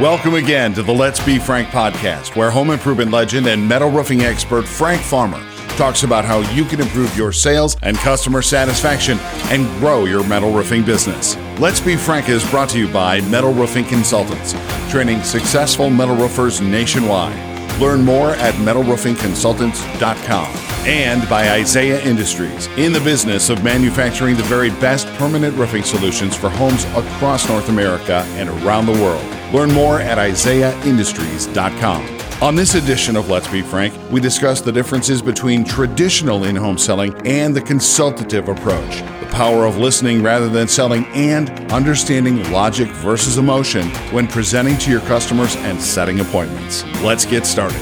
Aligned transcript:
Welcome 0.00 0.32
again 0.32 0.72
to 0.72 0.82
the 0.82 0.94
Let's 0.94 1.22
Be 1.22 1.38
Frank 1.38 1.68
podcast, 1.68 2.34
where 2.34 2.50
home 2.50 2.70
improvement 2.70 3.10
legend 3.10 3.46
and 3.46 3.68
metal 3.68 3.90
roofing 3.90 4.22
expert 4.22 4.66
Frank 4.66 5.02
Farmer 5.02 5.38
talks 5.76 6.04
about 6.04 6.24
how 6.24 6.38
you 6.54 6.64
can 6.64 6.80
improve 6.80 7.14
your 7.14 7.32
sales 7.32 7.76
and 7.82 7.98
customer 7.98 8.40
satisfaction 8.40 9.18
and 9.50 9.66
grow 9.78 10.06
your 10.06 10.26
metal 10.26 10.52
roofing 10.52 10.86
business. 10.86 11.36
Let's 11.58 11.80
Be 11.80 11.96
Frank 11.96 12.30
is 12.30 12.50
brought 12.50 12.70
to 12.70 12.78
you 12.78 12.88
by 12.90 13.20
Metal 13.28 13.52
Roofing 13.52 13.84
Consultants, 13.84 14.54
training 14.90 15.22
successful 15.22 15.90
metal 15.90 16.16
roofers 16.16 16.62
nationwide. 16.62 17.49
Learn 17.80 18.04
more 18.04 18.32
at 18.32 18.54
metalroofingconsultants.com 18.54 20.46
and 20.86 21.28
by 21.28 21.50
Isaiah 21.50 22.00
Industries, 22.04 22.68
in 22.76 22.92
the 22.92 23.00
business 23.00 23.50
of 23.50 23.64
manufacturing 23.64 24.36
the 24.36 24.44
very 24.44 24.70
best 24.70 25.08
permanent 25.14 25.56
roofing 25.56 25.82
solutions 25.82 26.36
for 26.36 26.50
homes 26.50 26.84
across 26.84 27.48
North 27.48 27.68
America 27.68 28.24
and 28.36 28.48
around 28.48 28.86
the 28.86 28.92
world. 28.92 29.24
Learn 29.52 29.72
more 29.72 30.00
at 30.00 30.18
isaiahindustries.com. 30.18 32.20
On 32.42 32.54
this 32.54 32.74
edition 32.74 33.16
of 33.16 33.28
Let's 33.28 33.48
Be 33.48 33.60
Frank, 33.60 33.92
we 34.10 34.18
discuss 34.18 34.62
the 34.62 34.72
differences 34.72 35.20
between 35.20 35.62
traditional 35.62 36.44
in 36.44 36.56
home 36.56 36.78
selling 36.78 37.14
and 37.26 37.54
the 37.54 37.60
consultative 37.60 38.48
approach, 38.48 39.02
power 39.30 39.64
of 39.64 39.76
listening 39.76 40.22
rather 40.22 40.48
than 40.48 40.68
selling, 40.68 41.04
and 41.06 41.50
understanding 41.72 42.50
logic 42.50 42.88
versus 42.88 43.38
emotion 43.38 43.88
when 44.12 44.26
presenting 44.26 44.76
to 44.78 44.90
your 44.90 45.00
customers 45.00 45.56
and 45.56 45.80
setting 45.80 46.20
appointments. 46.20 46.84
Let's 47.02 47.24
get 47.24 47.46
started. 47.46 47.80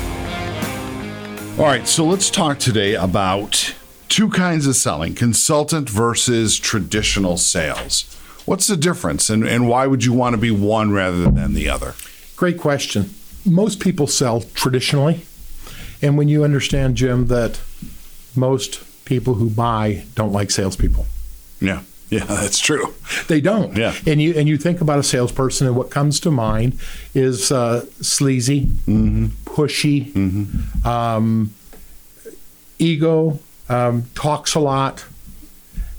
All 1.59 1.65
right, 1.65 1.87
so 1.87 2.05
let's 2.05 2.31
talk 2.31 2.59
today 2.59 2.95
about 2.95 3.75
two 4.09 4.29
kinds 4.29 4.67
of 4.67 4.77
selling 4.77 5.15
consultant 5.15 5.89
versus 5.91 6.59
traditional 6.59 7.37
sales. 7.37 8.15
What's 8.45 8.67
the 8.67 8.77
difference, 8.77 9.29
and, 9.29 9.47
and 9.47 9.69
why 9.69 9.87
would 9.87 10.05
you 10.05 10.13
want 10.13 10.35
to 10.35 10.41
be 10.41 10.51
one 10.51 10.93
rather 10.93 11.31
than 11.31 11.55
the 11.55 11.69
other? 11.69 11.95
Great 12.37 12.59
question 12.59 13.15
most 13.45 13.81
people 13.81 14.07
sell 14.07 14.43
traditionally. 14.55 15.23
And 16.03 16.17
when 16.17 16.29
you 16.29 16.45
understand, 16.45 16.97
Jim, 16.97 17.27
that 17.27 17.61
most 18.37 18.85
people 19.05 19.35
who 19.35 19.51
buy 19.51 20.05
don't 20.15 20.33
like 20.33 20.51
salespeople. 20.51 21.07
Yeah. 21.61 21.83
Yeah, 22.11 22.25
that's 22.25 22.59
true. 22.59 22.95
They 23.29 23.41
don't. 23.41 23.77
Yeah. 23.77 23.95
And 24.07 24.21
you 24.21 24.35
and 24.35 24.49
you 24.49 24.57
think 24.57 24.81
about 24.81 24.99
a 24.99 25.03
salesperson, 25.03 25.67
and 25.67 25.77
what 25.77 25.91
comes 25.91 26.21
to 26.21 26.31
mind 26.31 26.79
is 27.15 27.53
uh, 27.53 27.85
sleazy, 28.01 28.67
mm-hmm. 28.67 29.27
pushy, 29.45 30.13
mm-hmm. 30.13 30.87
Um, 30.87 31.55
ego, 32.79 33.39
um, 33.69 34.05
talks 34.15 34.55
a 34.55 34.61
lot, 34.61 35.05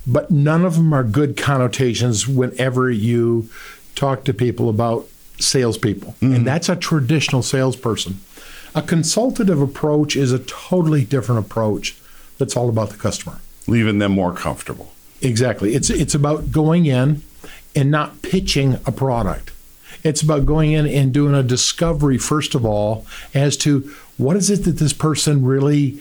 but 0.07 0.31
none 0.31 0.65
of 0.65 0.75
them 0.75 0.93
are 0.93 1.03
good 1.03 1.37
connotations 1.37 2.27
whenever 2.27 2.89
you 2.89 3.49
talk 3.95 4.23
to 4.23 4.33
people 4.33 4.69
about 4.69 5.07
salespeople, 5.39 6.13
mm-hmm. 6.13 6.33
and 6.33 6.47
that's 6.47 6.69
a 6.69 6.75
traditional 6.75 7.43
salesperson. 7.43 8.19
A 8.75 8.81
consultative 8.81 9.61
approach 9.61 10.15
is 10.15 10.31
a 10.31 10.39
totally 10.39 11.03
different 11.03 11.43
approach 11.43 11.97
that's 12.37 12.55
all 12.55 12.69
about 12.69 12.89
the 12.91 12.97
customer. 12.97 13.39
Leaving 13.67 13.99
them 13.99 14.11
more 14.11 14.33
comfortable. 14.33 14.93
Exactly. 15.21 15.75
It's 15.75 15.89
it's 15.89 16.15
about 16.15 16.51
going 16.51 16.85
in 16.85 17.21
and 17.75 17.91
not 17.91 18.21
pitching 18.21 18.79
a 18.85 18.91
product. 18.91 19.51
It's 20.03 20.21
about 20.21 20.45
going 20.45 20.71
in 20.71 20.87
and 20.87 21.13
doing 21.13 21.35
a 21.35 21.43
discovery 21.43 22.17
first 22.17 22.55
of 22.55 22.65
all 22.65 23.05
as 23.33 23.57
to 23.57 23.91
what 24.17 24.37
is 24.37 24.49
it 24.49 24.63
that 24.63 24.77
this 24.77 24.93
person 24.93 25.43
really 25.43 25.99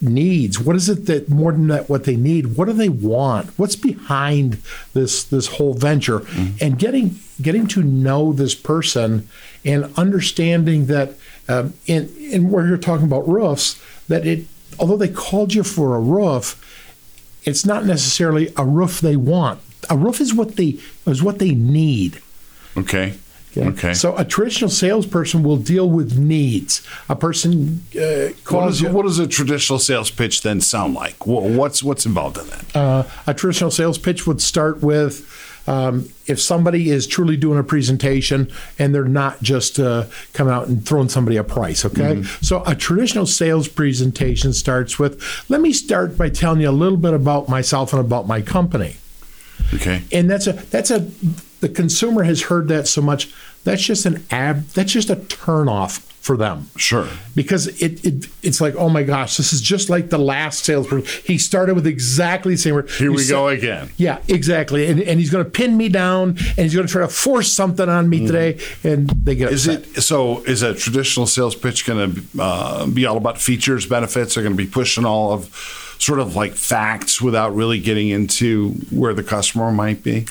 needs 0.00 0.60
what 0.60 0.76
is 0.76 0.88
it 0.88 1.06
that 1.06 1.28
more 1.28 1.50
than 1.50 1.66
that 1.66 1.88
what 1.88 2.04
they 2.04 2.14
need 2.14 2.56
what 2.56 2.66
do 2.66 2.72
they 2.72 2.88
want 2.88 3.48
what's 3.58 3.74
behind 3.74 4.56
this 4.92 5.24
this 5.24 5.48
whole 5.48 5.74
venture 5.74 6.20
mm-hmm. 6.20 6.56
and 6.60 6.78
getting 6.78 7.18
getting 7.42 7.66
to 7.66 7.82
know 7.82 8.32
this 8.32 8.54
person 8.54 9.26
and 9.64 9.92
understanding 9.96 10.86
that 10.86 11.14
um, 11.48 11.72
in, 11.86 12.14
in 12.18 12.50
where 12.50 12.66
you're 12.66 12.76
talking 12.76 13.06
about 13.06 13.26
roofs, 13.26 13.80
that 14.08 14.26
it, 14.26 14.46
although 14.78 14.96
they 14.96 15.08
called 15.08 15.54
you 15.54 15.62
for 15.62 15.96
a 15.96 16.00
roof, 16.00 16.64
it's 17.48 17.64
not 17.64 17.84
necessarily 17.86 18.52
a 18.56 18.64
roof 18.64 19.00
they 19.00 19.16
want. 19.16 19.60
A 19.88 19.96
roof 19.96 20.20
is 20.20 20.34
what 20.34 20.56
they 20.56 20.78
is 21.06 21.22
what 21.22 21.38
they 21.38 21.52
need. 21.52 22.20
Okay. 22.76 23.14
Okay. 23.56 23.68
okay. 23.68 23.94
So 23.94 24.16
a 24.16 24.24
traditional 24.24 24.70
salesperson 24.70 25.42
will 25.42 25.56
deal 25.56 25.88
with 25.88 26.18
needs. 26.18 26.86
A 27.08 27.16
person 27.16 27.82
uh, 27.96 28.28
calls 28.44 28.82
what, 28.82 28.88
is, 28.90 28.94
what 28.94 29.02
does 29.04 29.18
a 29.18 29.26
traditional 29.26 29.78
sales 29.78 30.10
pitch 30.10 30.42
then 30.42 30.60
sound 30.60 30.94
like? 30.94 31.26
What's 31.26 31.82
what's 31.82 32.04
involved 32.04 32.38
in 32.38 32.46
that? 32.48 32.76
Uh, 32.76 33.04
a 33.26 33.34
traditional 33.34 33.70
sales 33.70 33.98
pitch 33.98 34.26
would 34.26 34.42
start 34.42 34.82
with 34.82 35.26
um, 35.68 36.08
if 36.26 36.40
somebody 36.40 36.88
is 36.88 37.06
truly 37.06 37.36
doing 37.36 37.58
a 37.58 37.62
presentation 37.62 38.50
and 38.78 38.94
they're 38.94 39.04
not 39.04 39.42
just 39.42 39.78
uh, 39.78 40.06
coming 40.32 40.52
out 40.52 40.66
and 40.66 40.84
throwing 40.86 41.10
somebody 41.10 41.36
a 41.36 41.44
price, 41.44 41.84
okay? 41.84 42.16
Mm-hmm. 42.16 42.42
So 42.42 42.62
a 42.64 42.74
traditional 42.74 43.26
sales 43.26 43.68
presentation 43.68 44.54
starts 44.54 44.98
with, 44.98 45.22
let 45.50 45.60
me 45.60 45.74
start 45.74 46.16
by 46.16 46.30
telling 46.30 46.62
you 46.62 46.70
a 46.70 46.72
little 46.72 46.96
bit 46.96 47.12
about 47.12 47.50
myself 47.50 47.92
and 47.92 48.00
about 48.00 48.26
my 48.26 48.40
company. 48.40 48.96
Okay. 49.74 50.02
And 50.10 50.30
that's 50.30 50.46
a 50.46 50.52
that's 50.52 50.90
a 50.90 51.10
the 51.60 51.68
consumer 51.68 52.22
has 52.22 52.42
heard 52.42 52.68
that 52.68 52.88
so 52.88 53.02
much. 53.02 53.30
That's 53.64 53.82
just 53.82 54.06
an 54.06 54.24
ab. 54.30 54.68
That's 54.68 54.92
just 54.92 55.10
a 55.10 55.16
turn 55.16 55.68
off 55.68 56.07
for 56.20 56.36
them. 56.36 56.68
Sure. 56.76 57.08
Because 57.34 57.68
it, 57.80 58.04
it 58.04 58.28
it's 58.42 58.60
like, 58.60 58.74
oh 58.74 58.88
my 58.88 59.02
gosh, 59.02 59.36
this 59.36 59.52
is 59.52 59.60
just 59.60 59.88
like 59.88 60.10
the 60.10 60.18
last 60.18 60.64
salesperson. 60.64 61.06
He 61.24 61.38
started 61.38 61.74
with 61.74 61.86
exactly 61.86 62.54
the 62.54 62.58
same 62.58 62.74
word. 62.74 62.90
Here 62.90 63.10
we 63.10 63.26
go 63.26 63.48
again. 63.48 63.90
Yeah, 63.96 64.20
exactly. 64.28 64.86
And, 64.88 65.00
and 65.00 65.18
he's 65.18 65.30
going 65.30 65.44
to 65.44 65.50
pin 65.50 65.76
me 65.76 65.88
down 65.88 66.30
and 66.30 66.58
he's 66.58 66.74
going 66.74 66.86
to 66.86 66.92
try 66.92 67.02
to 67.02 67.08
force 67.08 67.52
something 67.52 67.88
on 67.88 68.10
me 68.10 68.20
mm. 68.20 68.26
today. 68.26 68.58
And 68.84 69.08
they 69.08 69.36
get 69.36 69.52
is 69.52 69.66
upset. 69.66 69.96
it 69.96 70.02
so? 70.02 70.42
Is 70.42 70.62
a 70.62 70.74
traditional 70.74 71.26
sales 71.26 71.54
pitch 71.54 71.86
going 71.86 72.14
to 72.14 72.22
uh, 72.38 72.86
be 72.86 73.06
all 73.06 73.16
about 73.16 73.38
features, 73.38 73.86
benefits? 73.86 74.34
They're 74.34 74.44
going 74.44 74.56
to 74.56 74.62
be 74.62 74.70
pushing 74.70 75.06
all 75.06 75.32
of 75.32 75.87
sort 75.98 76.20
of 76.20 76.36
like 76.36 76.54
facts 76.54 77.20
without 77.20 77.54
really 77.54 77.78
getting 77.78 78.08
into 78.08 78.70
where 78.90 79.14
the 79.14 79.22
customer 79.22 79.70
might 79.70 80.02
be? 80.02 80.26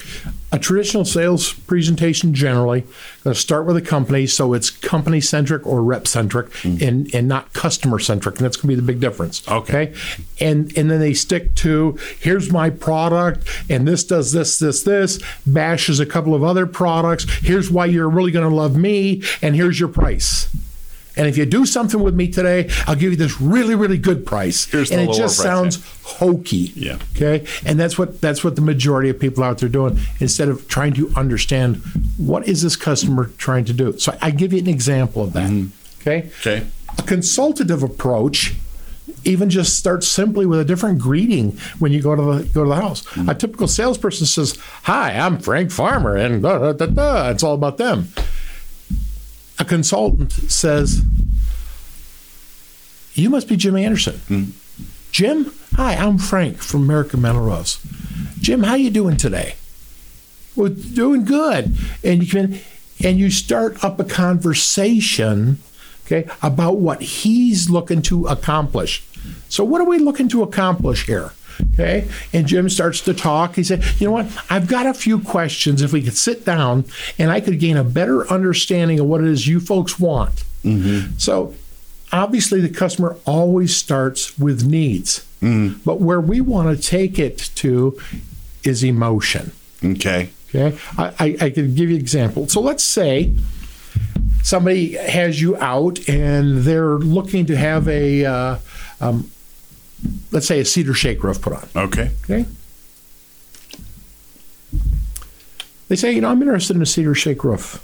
A 0.51 0.57
traditional 0.57 1.03
sales 1.03 1.51
presentation 1.53 2.33
generally 2.33 2.81
going 3.23 3.33
to 3.33 3.35
start 3.35 3.65
with 3.65 3.75
a 3.75 3.81
company, 3.81 4.25
so 4.25 4.53
it's 4.53 4.69
company 4.69 5.19
centric 5.19 5.67
or 5.67 5.83
rep 5.83 6.07
centric, 6.07 6.49
mm. 6.61 6.81
and 6.81 7.13
and 7.13 7.27
not 7.27 7.51
customer 7.51 7.99
centric, 7.99 8.37
and 8.37 8.45
that's 8.45 8.55
going 8.55 8.63
to 8.63 8.67
be 8.69 8.75
the 8.75 8.81
big 8.81 9.01
difference. 9.01 9.45
Okay. 9.47 9.89
okay, 9.89 9.99
and 10.39 10.75
and 10.77 10.89
then 10.89 11.01
they 11.01 11.13
stick 11.13 11.53
to 11.55 11.97
here's 12.21 12.49
my 12.49 12.69
product, 12.69 13.45
and 13.69 13.85
this 13.85 14.05
does 14.05 14.31
this 14.31 14.57
this 14.59 14.83
this 14.83 15.21
bashes 15.45 15.99
a 15.99 16.05
couple 16.05 16.33
of 16.33 16.43
other 16.43 16.65
products. 16.65 17.25
Here's 17.41 17.69
why 17.69 17.87
you're 17.87 18.09
really 18.09 18.31
going 18.31 18.49
to 18.49 18.55
love 18.55 18.77
me, 18.77 19.23
and 19.41 19.53
here's 19.53 19.77
your 19.77 19.89
price. 19.89 20.47
And 21.17 21.27
if 21.27 21.35
you 21.35 21.45
do 21.45 21.65
something 21.65 22.01
with 22.01 22.15
me 22.15 22.29
today, 22.29 22.69
I'll 22.85 22.95
give 22.95 23.11
you 23.11 23.17
this 23.17 23.41
really, 23.41 23.75
really 23.75 23.97
good 23.97 24.25
price. 24.25 24.65
Here's 24.65 24.91
and 24.91 25.01
it 25.01 25.13
just 25.13 25.37
sounds 25.37 25.83
hokey. 26.03 26.71
Yeah. 26.75 26.99
Okay. 27.15 27.45
And 27.65 27.79
that's 27.79 27.97
what 27.97 28.21
that's 28.21 28.43
what 28.43 28.55
the 28.55 28.61
majority 28.61 29.09
of 29.09 29.19
people 29.19 29.43
out 29.43 29.57
there 29.57 29.69
doing 29.69 29.99
instead 30.19 30.47
of 30.47 30.67
trying 30.67 30.93
to 30.93 31.11
understand 31.15 31.77
what 32.17 32.47
is 32.47 32.61
this 32.61 32.75
customer 32.75 33.31
trying 33.37 33.65
to 33.65 33.73
do. 33.73 33.97
So 33.97 34.15
I 34.21 34.31
give 34.31 34.53
you 34.53 34.59
an 34.59 34.67
example 34.67 35.23
of 35.23 35.33
that. 35.33 35.49
Mm-hmm. 35.49 36.01
Okay. 36.01 36.29
Okay. 36.39 36.67
A 36.97 37.01
consultative 37.01 37.83
approach 37.83 38.55
even 39.23 39.49
just 39.49 39.77
starts 39.77 40.07
simply 40.07 40.45
with 40.45 40.59
a 40.59 40.65
different 40.65 40.99
greeting 40.99 41.57
when 41.79 41.91
you 41.91 42.01
go 42.01 42.15
to 42.15 42.21
the 42.21 42.43
go 42.49 42.63
to 42.63 42.69
the 42.69 42.75
house. 42.75 43.03
Mm-hmm. 43.03 43.29
A 43.29 43.35
typical 43.35 43.67
salesperson 43.67 44.27
says, 44.27 44.57
"Hi, 44.83 45.17
I'm 45.17 45.39
Frank 45.39 45.71
Farmer," 45.71 46.15
and 46.15 46.43
da, 46.43 46.59
da, 46.59 46.73
da, 46.73 46.85
da. 46.85 47.29
it's 47.31 47.43
all 47.43 47.55
about 47.55 47.77
them 47.77 48.09
a 49.59 49.65
consultant 49.65 50.31
says, 50.31 51.03
You 53.13 53.29
must 53.29 53.47
be 53.47 53.55
Jim 53.55 53.75
Anderson. 53.75 54.15
Mm. 54.29 54.51
Jim, 55.11 55.53
hi, 55.75 55.95
I'm 55.95 56.17
Frank 56.17 56.57
from 56.57 56.83
American 56.83 57.21
Metal 57.21 57.41
Roofs. 57.41 57.79
Jim, 58.39 58.63
how 58.63 58.75
you 58.75 58.89
doing 58.89 59.17
today? 59.17 59.55
Well, 60.55 60.69
doing 60.69 61.23
good. 61.25 61.75
And 62.03 62.23
you 62.23 62.29
can 62.29 62.59
and 63.03 63.19
you 63.19 63.29
start 63.29 63.83
up 63.83 63.99
a 63.99 64.03
conversation, 64.03 65.59
okay, 66.05 66.27
about 66.41 66.77
what 66.77 67.01
he's 67.01 67.69
looking 67.69 68.01
to 68.03 68.25
accomplish. 68.27 69.03
So 69.49 69.63
what 69.63 69.81
are 69.81 69.87
we 69.87 69.99
looking 69.99 70.29
to 70.29 70.43
accomplish 70.43 71.05
here? 71.05 71.31
Okay. 71.73 72.07
And 72.33 72.47
Jim 72.47 72.69
starts 72.69 73.01
to 73.01 73.13
talk. 73.13 73.55
He 73.55 73.63
said, 73.63 73.83
You 73.99 74.07
know 74.07 74.13
what? 74.13 74.27
I've 74.49 74.67
got 74.67 74.85
a 74.85 74.93
few 74.93 75.19
questions. 75.19 75.81
If 75.81 75.93
we 75.93 76.01
could 76.01 76.17
sit 76.17 76.45
down 76.45 76.85
and 77.17 77.31
I 77.31 77.41
could 77.41 77.59
gain 77.59 77.77
a 77.77 77.83
better 77.83 78.27
understanding 78.31 78.99
of 78.99 79.07
what 79.07 79.21
it 79.21 79.27
is 79.27 79.47
you 79.47 79.59
folks 79.59 79.99
want. 79.99 80.43
Mm-hmm. 80.63 81.17
So 81.17 81.55
obviously, 82.11 82.61
the 82.61 82.69
customer 82.69 83.17
always 83.25 83.75
starts 83.75 84.37
with 84.37 84.65
needs. 84.65 85.25
Mm-hmm. 85.41 85.79
But 85.85 86.01
where 86.01 86.21
we 86.21 86.41
want 86.41 86.75
to 86.75 86.81
take 86.81 87.19
it 87.19 87.37
to 87.55 87.99
is 88.63 88.83
emotion. 88.83 89.51
Okay. 89.83 90.29
Okay. 90.49 90.77
I, 90.97 91.13
I, 91.19 91.37
I 91.41 91.49
could 91.49 91.75
give 91.75 91.89
you 91.89 91.95
an 91.95 92.01
example. 92.01 92.47
So 92.47 92.61
let's 92.61 92.83
say 92.83 93.33
somebody 94.43 94.93
has 94.93 95.41
you 95.41 95.57
out 95.57 96.07
and 96.07 96.59
they're 96.59 96.95
looking 96.95 97.45
to 97.47 97.57
have 97.57 97.87
a 97.87 98.25
uh, 98.25 98.57
um, 99.01 99.29
let's 100.31 100.45
say 100.45 100.59
a 100.59 100.65
cedar 100.65 100.93
shake 100.93 101.23
roof 101.23 101.41
put 101.41 101.53
on. 101.53 101.67
Okay. 101.75 102.11
Okay. 102.23 102.45
They 105.87 105.95
say, 105.95 106.11
you 106.11 106.21
know, 106.21 106.29
I'm 106.29 106.41
interested 106.41 106.75
in 106.75 106.81
a 106.81 106.85
cedar 106.85 107.15
shake 107.15 107.43
roof. 107.43 107.83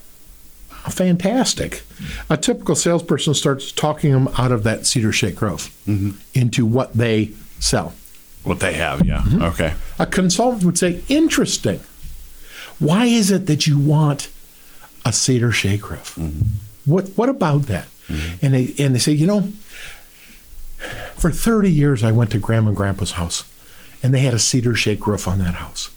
fantastic. 0.89 1.83
A 2.29 2.37
typical 2.37 2.75
salesperson 2.75 3.33
starts 3.33 3.71
talking 3.71 4.11
them 4.11 4.27
out 4.37 4.51
of 4.51 4.63
that 4.63 4.85
cedar 4.85 5.13
shake 5.13 5.41
roof 5.41 5.75
mm-hmm. 5.87 6.11
into 6.33 6.65
what 6.65 6.93
they 6.93 7.31
sell. 7.59 7.93
What 8.43 8.59
they 8.59 8.73
have, 8.73 9.05
yeah. 9.05 9.19
Mm-hmm. 9.21 9.41
Okay. 9.43 9.73
A 9.99 10.05
consultant 10.05 10.65
would 10.65 10.77
say, 10.77 11.01
interesting. 11.07 11.79
Why 12.79 13.05
is 13.05 13.31
it 13.31 13.45
that 13.47 13.67
you 13.67 13.79
want 13.79 14.29
a 15.05 15.13
cedar 15.13 15.53
shake 15.53 15.89
roof? 15.89 16.15
Mm-hmm. 16.15 16.91
What 16.91 17.09
what 17.15 17.29
about 17.29 17.63
that? 17.63 17.87
And 18.41 18.53
they 18.53 18.73
and 18.77 18.93
they 18.93 18.99
say, 18.99 19.13
you 19.13 19.25
know, 19.25 19.47
for 21.15 21.31
30 21.31 21.71
years 21.71 22.03
I 22.03 22.11
went 22.11 22.31
to 22.31 22.39
grandma 22.39 22.69
and 22.69 22.77
grandpa's 22.77 23.11
house 23.11 23.43
and 24.01 24.13
they 24.13 24.19
had 24.19 24.33
a 24.33 24.39
cedar 24.39 24.75
shake 24.75 25.07
roof 25.07 25.27
on 25.27 25.39
that 25.39 25.55
house. 25.55 25.89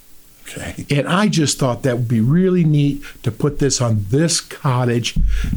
Okay. 0.49 0.87
And 0.91 1.09
I 1.09 1.27
just 1.27 1.59
thought 1.59 1.83
that 1.83 1.97
would 1.97 2.09
be 2.09 2.21
really 2.21 2.63
neat 2.63 3.03
to 3.25 3.33
put 3.33 3.59
this 3.59 3.81
on 3.81 4.07
this 4.11 4.41
cottage 4.41 5.15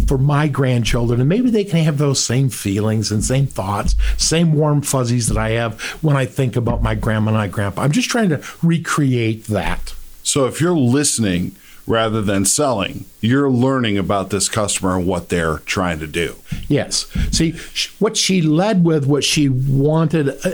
for 0.08 0.18
my 0.18 0.48
grandchildren. 0.48 1.20
And 1.20 1.30
maybe 1.30 1.52
they 1.52 1.64
can 1.64 1.84
have 1.84 2.00
those 2.00 2.24
same 2.24 2.50
feelings 2.50 3.12
and 3.12 3.24
same 3.24 3.46
thoughts, 3.46 3.96
same 4.18 4.54
warm 4.54 4.82
fuzzies 4.82 5.28
that 5.28 5.38
I 5.38 5.52
have 5.52 5.80
when 6.02 6.18
I 6.18 6.26
think 6.26 6.56
about 6.56 6.82
my 6.82 6.96
grandma 6.96 7.30
and 7.30 7.38
my 7.38 7.48
grandpa. 7.48 7.84
I'm 7.84 7.92
just 7.92 8.10
trying 8.10 8.30
to 8.30 8.42
recreate 8.64 9.46
that. 9.46 9.94
So 10.24 10.46
if 10.48 10.60
you're 10.60 10.76
listening 10.76 11.56
rather 11.90 12.22
than 12.22 12.46
selling, 12.46 13.04
you're 13.20 13.50
learning 13.50 13.98
about 13.98 14.30
this 14.30 14.48
customer 14.48 14.96
and 14.96 15.08
what 15.08 15.30
they're 15.30 15.58
trying 15.60 16.00
to 16.00 16.08
do. 16.08 16.36
Yes. 16.68 17.08
See, 17.32 17.56
what 17.98 18.16
she 18.16 18.44
led 18.44 18.86
with, 18.86 19.08
what 19.08 19.24
she 19.24 19.50
wanted 19.50 20.30
uh, 20.46 20.52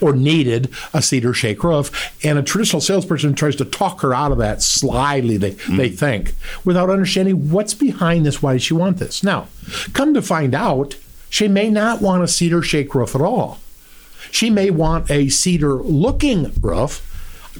or 0.00 0.14
needed 0.14 0.70
a 0.94 1.02
cedar 1.02 1.34
shake 1.34 1.62
roof, 1.64 2.14
and 2.24 2.38
a 2.38 2.42
traditional 2.42 2.80
salesperson 2.80 3.34
tries 3.34 3.56
to 3.56 3.64
talk 3.64 4.00
her 4.00 4.14
out 4.14 4.30
of 4.30 4.38
that 4.38 4.62
slyly, 4.62 5.36
they, 5.36 5.50
they 5.76 5.88
think, 5.90 6.34
without 6.64 6.88
understanding 6.88 7.50
what's 7.50 7.74
behind 7.74 8.24
this. 8.24 8.40
Why 8.40 8.54
does 8.54 8.62
she 8.62 8.72
want 8.72 8.98
this? 8.98 9.24
Now, 9.24 9.48
come 9.92 10.14
to 10.14 10.22
find 10.22 10.54
out, 10.54 10.96
she 11.28 11.48
may 11.48 11.68
not 11.68 12.00
want 12.00 12.22
a 12.22 12.28
cedar 12.28 12.62
shake 12.62 12.94
roof 12.94 13.14
at 13.14 13.20
all. 13.20 13.58
She 14.30 14.50
may 14.50 14.70
want 14.70 15.10
a 15.10 15.28
cedar 15.28 15.74
looking 15.74 16.52
roof. 16.60 17.02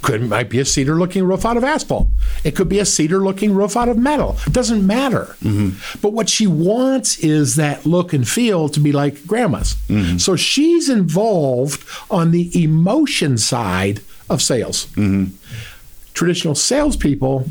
Could 0.06 0.28
might 0.28 0.48
be 0.48 0.60
a 0.60 0.64
cedar 0.64 0.94
looking 0.94 1.24
roof 1.24 1.44
out 1.44 1.56
of 1.56 1.64
asphalt. 1.64 2.06
It 2.44 2.54
could 2.54 2.68
be 2.68 2.78
a 2.78 2.84
cedar 2.84 3.18
looking 3.18 3.52
roof 3.52 3.76
out 3.76 3.88
of 3.88 3.98
metal. 3.98 4.36
It 4.46 4.52
doesn't 4.52 4.86
matter. 4.86 5.34
Mm-hmm. 5.42 5.98
But 6.00 6.12
what 6.12 6.28
she 6.28 6.46
wants 6.46 7.18
is 7.18 7.56
that 7.56 7.84
look 7.84 8.12
and 8.12 8.26
feel 8.26 8.68
to 8.68 8.78
be 8.78 8.92
like 8.92 9.26
grandma's. 9.26 9.74
Mm-hmm. 9.88 10.18
So 10.18 10.36
she's 10.36 10.88
involved 10.88 11.84
on 12.08 12.30
the 12.30 12.62
emotion 12.62 13.36
side 13.36 14.00
of 14.30 14.40
sales. 14.40 14.86
Mm-hmm. 14.94 15.34
Traditional 16.14 16.54
salespeople 16.54 17.48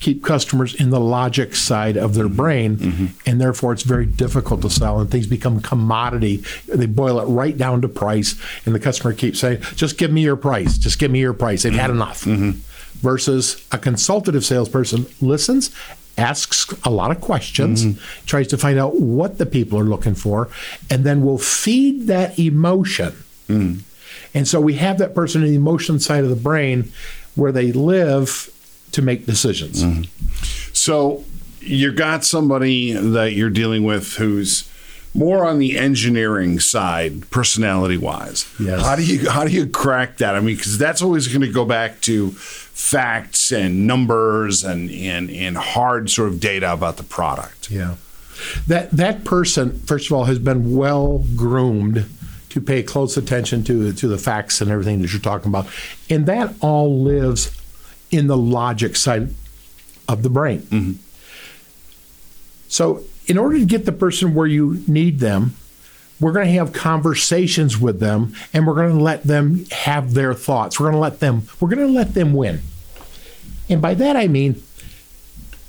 keep 0.00 0.22
customers 0.22 0.74
in 0.74 0.90
the 0.90 1.00
logic 1.00 1.54
side 1.54 1.96
of 1.96 2.14
their 2.14 2.26
mm-hmm. 2.26 2.36
brain, 2.36 2.76
mm-hmm. 2.76 3.06
and 3.28 3.40
therefore 3.40 3.72
it's 3.72 3.82
very 3.82 4.06
difficult 4.06 4.62
to 4.62 4.70
sell, 4.70 5.00
and 5.00 5.10
things 5.10 5.26
become 5.26 5.60
commodity. 5.60 6.44
They 6.68 6.86
boil 6.86 7.20
it 7.20 7.24
right 7.24 7.56
down 7.56 7.82
to 7.82 7.88
price, 7.88 8.34
and 8.64 8.74
the 8.74 8.80
customer 8.80 9.12
keeps 9.12 9.40
saying, 9.40 9.60
"Just 9.74 9.98
give 9.98 10.12
me 10.12 10.22
your 10.22 10.36
price. 10.36 10.78
Just 10.78 10.98
give 10.98 11.10
me 11.10 11.20
your 11.20 11.34
price." 11.34 11.62
They've 11.62 11.72
had 11.72 11.90
mm-hmm. 11.90 12.32
enough. 12.34 12.56
Versus 12.96 13.62
a 13.72 13.78
consultative 13.78 14.44
salesperson 14.44 15.06
listens. 15.20 15.70
Asks 16.18 16.72
a 16.82 16.90
lot 16.90 17.10
of 17.10 17.20
questions, 17.20 17.84
tries 18.24 18.46
to 18.48 18.56
find 18.56 18.78
out 18.78 18.98
what 18.98 19.36
the 19.36 19.44
people 19.44 19.78
are 19.78 19.84
looking 19.84 20.14
for, 20.14 20.48
and 20.88 21.04
then 21.04 21.22
will 21.22 21.36
feed 21.36 22.06
that 22.06 22.38
emotion. 22.38 23.14
And 24.32 24.48
so 24.48 24.58
we 24.58 24.74
have 24.76 24.96
that 24.96 25.14
person 25.14 25.42
in 25.42 25.48
the 25.50 25.56
emotion 25.56 26.00
side 26.00 26.24
of 26.24 26.30
the 26.30 26.36
brain 26.36 26.90
where 27.34 27.52
they 27.52 27.70
live 27.70 28.50
to 28.96 29.02
make 29.02 29.26
decisions. 29.26 29.84
Mm-hmm. 29.84 30.04
So 30.72 31.22
you 31.60 31.92
got 31.92 32.24
somebody 32.24 32.92
that 32.92 33.34
you're 33.34 33.50
dealing 33.50 33.84
with 33.84 34.14
who's 34.14 34.70
more 35.12 35.46
on 35.46 35.58
the 35.58 35.76
engineering 35.76 36.60
side, 36.60 37.28
personality 37.30 37.98
wise. 37.98 38.50
Yes. 38.58 38.80
How 38.80 38.96
do 38.96 39.04
you 39.04 39.28
how 39.28 39.44
do 39.44 39.52
you 39.52 39.66
crack 39.66 40.16
that? 40.16 40.34
I 40.34 40.40
mean, 40.40 40.56
because 40.56 40.78
that's 40.78 41.02
always 41.02 41.28
going 41.28 41.42
to 41.42 41.52
go 41.52 41.66
back 41.66 42.00
to 42.02 42.30
facts 42.30 43.52
and 43.52 43.86
numbers 43.86 44.64
and 44.64 44.90
and 44.90 45.30
and 45.30 45.58
hard 45.58 46.08
sort 46.08 46.28
of 46.30 46.40
data 46.40 46.72
about 46.72 46.96
the 46.96 47.02
product. 47.02 47.70
Yeah. 47.70 47.96
That 48.66 48.90
that 48.92 49.24
person, 49.24 49.78
first 49.80 50.06
of 50.06 50.12
all, 50.12 50.24
has 50.24 50.38
been 50.38 50.74
well 50.74 51.24
groomed 51.36 52.06
to 52.48 52.60
pay 52.62 52.82
close 52.82 53.18
attention 53.18 53.62
to 53.64 53.92
to 53.92 54.08
the 54.08 54.18
facts 54.18 54.62
and 54.62 54.70
everything 54.70 55.02
that 55.02 55.12
you're 55.12 55.20
talking 55.20 55.50
about. 55.50 55.66
And 56.08 56.24
that 56.24 56.54
all 56.62 57.02
lives 57.02 57.50
in 58.16 58.26
the 58.26 58.36
logic 58.36 58.96
side 58.96 59.30
of 60.08 60.22
the 60.22 60.30
brain. 60.30 60.60
Mm-hmm. 60.62 60.92
So 62.68 63.02
in 63.26 63.38
order 63.38 63.58
to 63.58 63.64
get 63.64 63.84
the 63.84 63.92
person 63.92 64.34
where 64.34 64.46
you 64.46 64.82
need 64.86 65.18
them, 65.18 65.54
we're 66.20 66.32
going 66.32 66.46
to 66.46 66.52
have 66.52 66.72
conversations 66.72 67.78
with 67.78 68.00
them 68.00 68.34
and 68.52 68.66
we're 68.66 68.74
going 68.74 68.96
to 68.96 69.02
let 69.02 69.24
them 69.24 69.66
have 69.70 70.14
their 70.14 70.32
thoughts. 70.32 70.80
We're 70.80 70.86
going 70.86 70.94
to 70.94 71.00
let 71.00 71.20
them 71.20 71.42
we're 71.60 71.68
going 71.68 71.86
to 71.86 71.92
let 71.92 72.14
them 72.14 72.32
win. 72.32 72.60
And 73.68 73.82
by 73.82 73.94
that 73.94 74.16
I 74.16 74.28
mean 74.28 74.62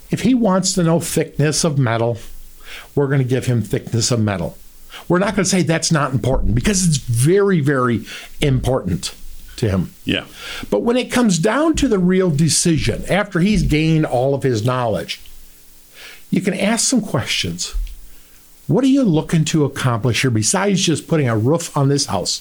if 0.10 0.22
he 0.22 0.34
wants 0.34 0.74
to 0.74 0.84
know 0.84 1.00
thickness 1.00 1.64
of 1.64 1.78
metal, 1.78 2.18
we're 2.96 3.08
going 3.08 3.22
to 3.22 3.28
give 3.28 3.46
him 3.46 3.62
thickness 3.62 4.10
of 4.12 4.22
metal. 4.22 4.58
We're 5.10 5.20
not 5.20 5.36
going 5.36 5.44
to 5.44 5.50
say 5.50 5.64
that's 5.64 5.92
not 5.92 6.14
important 6.14 6.56
because 6.56 6.88
it's 6.88 6.98
very, 6.98 7.60
very 7.60 8.06
important 8.42 9.14
to 9.58 9.70
him. 9.70 9.94
Yeah. 10.06 10.26
But 10.70 10.82
when 10.82 10.98
it 10.98 11.12
comes 11.12 11.38
down 11.40 11.76
to 11.76 11.88
the 11.88 12.00
real 12.00 12.32
decision, 12.32 13.04
after 13.10 13.40
he's 13.40 13.64
gained 13.64 14.06
all 14.06 14.34
of 14.34 14.44
his 14.44 14.66
knowledge, 14.66 15.22
you 16.30 16.42
can 16.42 16.54
ask 16.54 16.88
some 16.88 17.02
questions. 17.02 17.76
What 18.68 18.84
are 18.84 18.88
you 18.88 19.04
looking 19.04 19.46
to 19.46 19.66
accomplish 19.66 20.22
here 20.22 20.32
besides 20.32 20.84
just 20.84 21.08
putting 21.08 21.30
a 21.30 21.38
roof 21.38 21.76
on 21.76 21.90
this 21.90 22.08
house? 22.08 22.40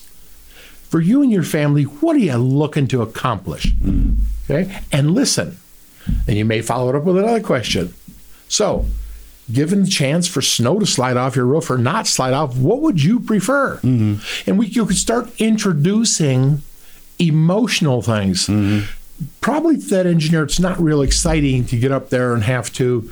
For 0.88 1.00
you 1.00 1.22
and 1.22 1.32
your 1.32 1.42
family, 1.42 1.84
what 1.84 2.16
are 2.16 2.20
you 2.20 2.36
looking 2.36 2.88
to 2.88 3.02
accomplish? 3.02 3.72
Mm. 3.74 4.16
Okay? 4.48 4.80
And 4.92 5.12
listen. 5.12 5.58
And 6.26 6.36
you 6.36 6.44
may 6.44 6.62
follow 6.62 6.88
it 6.88 6.96
up 6.96 7.04
with 7.04 7.18
another 7.18 7.42
question. 7.42 7.94
So, 8.48 8.86
given 9.52 9.82
the 9.82 9.88
chance 9.88 10.26
for 10.26 10.42
snow 10.42 10.78
to 10.78 10.86
slide 10.86 11.16
off 11.16 11.36
your 11.36 11.46
roof 11.46 11.70
or 11.70 11.78
not 11.78 12.06
slide 12.06 12.32
off, 12.32 12.56
what 12.56 12.80
would 12.80 13.02
you 13.02 13.20
prefer? 13.20 13.76
Mm-hmm. 13.78 14.48
And 14.48 14.58
we 14.58 14.66
you 14.66 14.86
could 14.86 14.96
start 14.96 15.28
introducing 15.40 16.62
emotional 17.18 18.02
things. 18.02 18.46
Mm-hmm. 18.46 18.90
Probably 19.40 19.78
to 19.78 19.86
that 19.86 20.06
engineer, 20.06 20.42
it's 20.42 20.60
not 20.60 20.78
real 20.78 21.02
exciting 21.02 21.64
to 21.66 21.78
get 21.78 21.90
up 21.90 22.10
there 22.10 22.34
and 22.34 22.42
have 22.44 22.72
to 22.74 23.10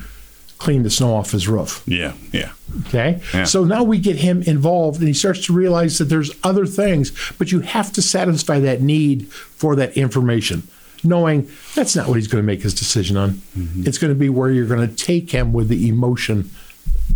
clean 0.59 0.83
the 0.83 0.91
snow 0.91 1.15
off 1.15 1.33
his 1.33 1.49
roof. 1.49 1.83
Yeah. 1.87 2.13
Yeah. 2.33 2.53
Okay. 2.87 3.21
Yeah. 3.33 3.45
So 3.45 3.65
now 3.65 3.83
we 3.83 3.99
get 3.99 4.17
him 4.17 4.43
involved 4.43 4.99
and 4.99 5.09
he 5.09 5.15
starts 5.15 5.45
to 5.47 5.53
realize 5.53 5.99
that 5.99 6.07
there's 6.07 6.31
other 6.43 6.67
things, 6.67 7.13
but 7.39 7.53
you 7.53 7.61
have 7.61 7.93
to 7.95 8.03
satisfy 8.03 8.61
that 8.61 8.81
need 8.81 9.33
for 9.33 9.77
that 9.77 9.97
information, 9.97 10.63
knowing 11.03 11.49
that's 11.75 11.97
not 11.97 12.09
what 12.09 12.15
he's 12.15 12.29
going 12.29 12.43
to 12.43 12.47
make 12.47 12.63
his 12.63 12.75
decision 12.75 13.17
on. 13.17 13.31
Mm-hmm. 13.59 13.87
It's 13.87 13.99
going 13.99 14.13
to 14.13 14.19
be 14.19 14.29
where 14.29 14.51
you're 14.51 14.67
going 14.67 14.89
to 14.89 14.95
take 14.95 15.31
him 15.31 15.53
with 15.53 15.69
the 15.69 15.89
emotion 15.89 16.51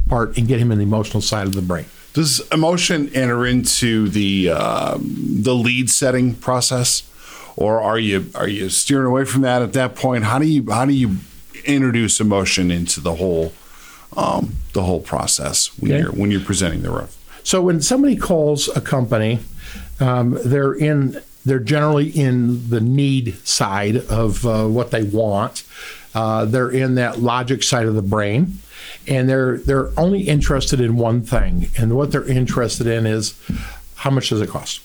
part 0.09 0.37
and 0.37 0.49
get 0.49 0.59
him 0.61 0.73
in 0.73 0.79
the 0.79 0.85
emotional 0.85 1.21
side 1.21 1.47
of 1.47 1.55
the 1.55 1.63
brain. 1.63 1.87
Does 2.15 2.41
emotion 2.51 3.11
enter 3.15 3.47
into 3.47 4.09
the 4.09 4.51
uh, 4.51 4.99
the 5.01 5.55
lead 5.55 5.91
setting 5.91 6.35
process, 6.35 7.03
or 7.57 7.81
are 7.81 7.99
you 7.99 8.31
are 8.35 8.49
you 8.49 8.69
steering 8.71 9.07
away 9.07 9.25
from 9.25 9.43
that 9.43 9.63
at 9.63 9.73
that 9.75 9.95
point? 9.95 10.25
How 10.25 10.39
do 10.39 10.47
you 10.47 10.69
how 10.71 10.85
do 10.85 10.93
you 10.93 11.17
introduce 11.65 12.19
emotion 12.21 12.71
into 12.71 13.01
the 13.01 13.15
whole 13.17 13.53
um, 14.17 14.55
the 14.73 14.83
whole 14.83 15.01
process 15.01 15.69
when 15.79 15.93
Okay. 15.93 16.03
you're 16.03 16.13
when 16.13 16.31
you're 16.31 16.41
presenting 16.41 16.83
the 16.83 16.91
roof? 16.91 17.15
So 17.45 17.63
when 17.63 17.81
somebody 17.81 18.17
calls 18.17 18.69
a 18.75 18.81
company, 18.81 19.39
um, 20.01 20.39
they're 20.45 20.73
in 20.75 21.21
they're 21.45 21.61
generally 21.61 22.09
in 22.09 22.69
the 22.69 22.81
need 22.81 23.37
side 23.47 23.97
of 23.97 24.45
uh, 24.45 24.67
what 24.67 24.91
they 24.91 25.03
want. 25.03 25.63
Uh, 26.15 26.45
they're 26.47 26.71
in 26.71 26.95
that 26.97 27.21
logic 27.21 27.63
side 27.63 27.87
of 27.87 27.95
the 27.95 28.03
brain, 28.03 28.59
and 29.07 29.29
they're 29.29 29.59
they're 29.59 29.91
only 29.99 30.23
interested 30.23 30.81
in 30.81 30.97
one 30.97 31.23
thing, 31.23 31.69
and 31.79 31.97
what 31.97 32.13
they're 32.13 32.29
interested 32.29 32.87
in 32.87 33.07
is 33.07 33.35
how 33.97 34.11
much 34.11 34.29
does 34.31 34.41
it 34.41 34.49
cost. 34.49 34.81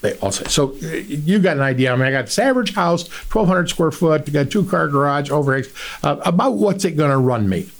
They 0.00 0.12
all 0.18 0.32
say 0.32 0.44
so. 0.48 0.72
uh, 0.82 0.86
You 0.96 1.38
got 1.38 1.56
an 1.56 1.62
idea? 1.62 1.92
I 1.92 1.96
mean, 1.96 2.04
I 2.06 2.10
got 2.10 2.26
this 2.26 2.38
average 2.38 2.74
house, 2.74 3.08
twelve 3.30 3.48
hundred 3.48 3.68
square 3.70 3.90
foot, 3.90 4.30
got 4.32 4.50
two 4.50 4.64
car 4.64 4.86
garage, 4.88 5.30
overhead. 5.30 5.66
Uh, 6.02 6.16
about 6.26 6.52
what's 6.54 6.84
it 6.84 6.92
going 6.92 7.10
to 7.10 7.16
run 7.16 7.48
me? 7.48 7.70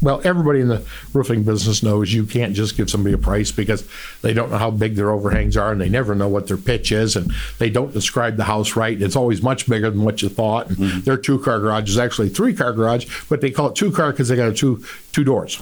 Well, 0.00 0.20
everybody 0.24 0.60
in 0.60 0.68
the 0.68 0.84
roofing 1.12 1.42
business 1.42 1.82
knows 1.82 2.12
you 2.12 2.24
can't 2.24 2.54
just 2.54 2.76
give 2.76 2.88
somebody 2.88 3.14
a 3.14 3.18
price 3.18 3.50
because 3.50 3.86
they 4.22 4.32
don't 4.32 4.50
know 4.50 4.58
how 4.58 4.70
big 4.70 4.94
their 4.94 5.10
overhangs 5.10 5.56
are 5.56 5.72
and 5.72 5.80
they 5.80 5.88
never 5.88 6.14
know 6.14 6.28
what 6.28 6.46
their 6.46 6.56
pitch 6.56 6.92
is 6.92 7.16
and 7.16 7.32
they 7.58 7.68
don't 7.68 7.92
describe 7.92 8.36
the 8.36 8.44
house 8.44 8.76
right. 8.76 9.00
It's 9.00 9.16
always 9.16 9.42
much 9.42 9.68
bigger 9.68 9.90
than 9.90 10.04
what 10.04 10.22
you 10.22 10.28
thought. 10.28 10.70
And 10.70 11.02
their 11.02 11.16
two 11.16 11.40
car 11.40 11.58
garage 11.58 11.90
is 11.90 11.98
actually 11.98 12.28
three 12.28 12.54
car 12.54 12.72
garage, 12.72 13.24
but 13.28 13.40
they 13.40 13.50
call 13.50 13.70
it 13.70 13.74
two 13.74 13.90
car 13.90 14.12
because 14.12 14.28
they 14.28 14.36
got 14.36 14.56
two 14.56 14.84
two 15.12 15.24
doors. 15.24 15.60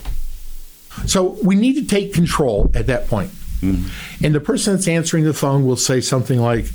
So 1.07 1.37
we 1.43 1.55
need 1.57 1.75
to 1.75 1.85
take 1.87 2.13
control 2.15 2.71
at 2.75 2.87
that 2.89 3.07
point. 3.09 3.31
And 3.63 4.35
the 4.35 4.41
person 4.41 4.75
that's 4.75 4.87
answering 4.87 5.25
the 5.25 5.35
phone 5.35 5.65
will 5.67 5.77
say 5.77 6.01
something 6.01 6.39
like, 6.41 6.67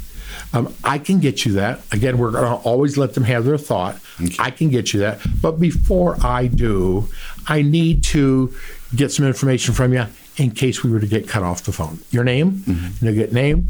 Um, 0.54 0.74
I 0.84 0.98
can 1.00 1.20
get 1.22 1.46
you 1.46 1.54
that. 1.54 1.80
Again, 1.94 2.18
we're 2.18 2.32
going 2.32 2.44
to 2.44 2.56
always 2.68 2.98
let 2.98 3.14
them 3.14 3.24
have 3.24 3.46
their 3.46 3.58
thought. 3.58 3.98
I 4.40 4.52
can 4.52 4.70
get 4.70 4.92
you 4.94 5.00
that. 5.02 5.20
But 5.42 5.60
before 5.60 6.18
I 6.26 6.48
do, 6.48 7.08
I 7.48 7.62
need 7.62 8.04
to 8.06 8.54
get 8.96 9.12
some 9.12 9.26
information 9.26 9.74
from 9.74 9.94
you 9.94 10.06
in 10.38 10.52
case 10.52 10.84
we 10.84 10.92
were 10.92 11.00
to 11.00 11.08
get 11.08 11.28
cut 11.28 11.44
off 11.44 11.64
the 11.64 11.72
phone. 11.72 12.00
Your 12.10 12.24
name, 12.24 12.52
mm-hmm. 12.52 13.06
you 13.06 13.14
get 13.14 13.34
name, 13.34 13.70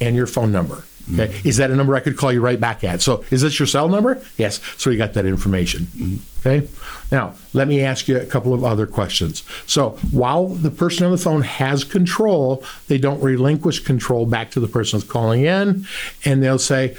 and 0.00 0.16
your 0.16 0.26
phone 0.26 0.52
number. 0.52 0.84
Mm-hmm. 1.10 1.20
Okay. 1.20 1.48
Is 1.48 1.56
that 1.56 1.70
a 1.70 1.76
number 1.76 1.94
I 1.94 2.00
could 2.00 2.16
call 2.16 2.32
you 2.32 2.40
right 2.40 2.60
back 2.60 2.84
at? 2.84 3.02
So 3.02 3.24
is 3.30 3.42
this 3.42 3.58
your 3.58 3.66
cell 3.66 3.88
number? 3.88 4.22
Yes. 4.36 4.60
So 4.76 4.90
you 4.90 4.98
got 4.98 5.14
that 5.14 5.26
information. 5.26 5.84
Mm-hmm. 5.84 6.48
Okay. 6.48 6.68
Now, 7.10 7.34
let 7.52 7.68
me 7.68 7.82
ask 7.82 8.08
you 8.08 8.18
a 8.18 8.26
couple 8.26 8.54
of 8.54 8.64
other 8.64 8.86
questions. 8.86 9.42
So 9.66 9.90
while 10.10 10.48
the 10.48 10.70
person 10.70 11.04
on 11.04 11.12
the 11.12 11.18
phone 11.18 11.42
has 11.42 11.84
control, 11.84 12.64
they 12.88 12.98
don't 12.98 13.20
relinquish 13.20 13.80
control 13.80 14.26
back 14.26 14.50
to 14.52 14.60
the 14.60 14.68
person 14.68 14.98
that's 14.98 15.10
calling 15.10 15.44
in, 15.44 15.86
and 16.24 16.42
they'll 16.42 16.58
say, 16.58 16.96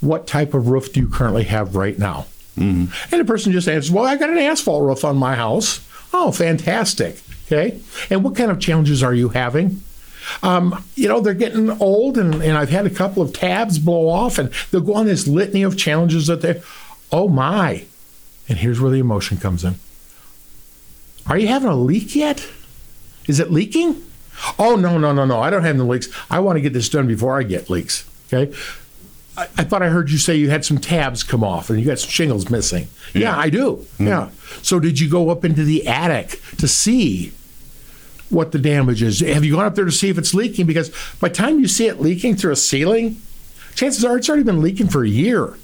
What 0.00 0.26
type 0.26 0.54
of 0.54 0.68
roof 0.68 0.92
do 0.92 1.00
you 1.00 1.08
currently 1.08 1.44
have 1.44 1.74
right 1.74 1.98
now? 1.98 2.26
And 2.60 3.20
the 3.20 3.24
person 3.24 3.52
just 3.52 3.68
answers, 3.68 3.90
Well, 3.90 4.04
I 4.04 4.16
got 4.16 4.30
an 4.30 4.38
asphalt 4.38 4.82
roof 4.82 5.04
on 5.04 5.16
my 5.16 5.34
house. 5.34 5.86
Oh, 6.12 6.32
fantastic. 6.32 7.20
Okay. 7.46 7.80
And 8.10 8.22
what 8.22 8.36
kind 8.36 8.50
of 8.50 8.60
challenges 8.60 9.02
are 9.02 9.14
you 9.14 9.30
having? 9.30 9.82
Um, 10.42 10.84
you 10.94 11.08
know, 11.08 11.20
they're 11.20 11.34
getting 11.34 11.70
old, 11.80 12.18
and, 12.18 12.34
and 12.34 12.56
I've 12.56 12.70
had 12.70 12.86
a 12.86 12.90
couple 12.90 13.22
of 13.22 13.32
tabs 13.32 13.78
blow 13.78 14.08
off, 14.08 14.38
and 14.38 14.50
they'll 14.70 14.80
go 14.80 14.94
on 14.94 15.06
this 15.06 15.26
litany 15.26 15.62
of 15.62 15.76
challenges 15.76 16.26
that 16.26 16.42
they, 16.42 16.62
oh 17.10 17.28
my. 17.28 17.84
And 18.48 18.58
here's 18.58 18.80
where 18.80 18.90
the 18.90 18.98
emotion 18.98 19.38
comes 19.38 19.64
in. 19.64 19.76
Are 21.26 21.38
you 21.38 21.48
having 21.48 21.68
a 21.68 21.76
leak 21.76 22.14
yet? 22.14 22.46
Is 23.26 23.40
it 23.40 23.50
leaking? 23.50 24.04
Oh, 24.58 24.76
no, 24.76 24.98
no, 24.98 25.12
no, 25.12 25.24
no. 25.24 25.40
I 25.40 25.50
don't 25.50 25.64
have 25.64 25.76
the 25.76 25.84
leaks. 25.84 26.08
I 26.30 26.40
want 26.40 26.56
to 26.56 26.60
get 26.60 26.72
this 26.72 26.88
done 26.88 27.06
before 27.06 27.38
I 27.38 27.42
get 27.42 27.70
leaks. 27.70 28.08
Okay. 28.32 28.56
I, 29.36 29.44
I 29.56 29.64
thought 29.64 29.82
I 29.82 29.88
heard 29.88 30.10
you 30.10 30.18
say 30.18 30.36
you 30.36 30.50
had 30.50 30.64
some 30.64 30.78
tabs 30.78 31.22
come 31.22 31.44
off 31.44 31.70
and 31.70 31.78
you 31.78 31.86
got 31.86 31.98
some 31.98 32.10
shingles 32.10 32.50
missing. 32.50 32.88
Yeah, 33.14 33.36
I 33.36 33.50
do. 33.50 33.76
Mm-hmm. 33.76 34.06
Yeah. 34.06 34.30
So 34.62 34.80
did 34.80 35.00
you 35.00 35.08
go 35.08 35.30
up 35.30 35.44
into 35.44 35.64
the 35.64 35.86
attic 35.86 36.40
to 36.58 36.68
see 36.68 37.32
what 38.28 38.52
the 38.52 38.58
damage 38.58 39.02
is? 39.02 39.20
Have 39.20 39.44
you 39.44 39.54
gone 39.56 39.64
up 39.64 39.74
there 39.74 39.84
to 39.84 39.92
see 39.92 40.08
if 40.08 40.18
it's 40.18 40.34
leaking? 40.34 40.66
Because 40.66 40.90
by 41.20 41.28
the 41.28 41.34
time 41.34 41.60
you 41.60 41.68
see 41.68 41.86
it 41.86 42.00
leaking 42.00 42.36
through 42.36 42.52
a 42.52 42.56
ceiling, 42.56 43.20
chances 43.74 44.04
are 44.04 44.16
it's 44.16 44.28
already 44.28 44.44
been 44.44 44.62
leaking 44.62 44.88
for 44.88 45.04
a 45.04 45.08
year. 45.08 45.54